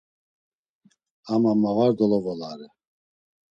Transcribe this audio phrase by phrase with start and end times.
[1.33, 2.67] Ama ma var dolovolare.